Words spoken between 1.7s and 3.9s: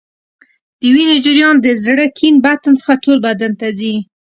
زړه کیڼ بطن څخه ټول بدن ته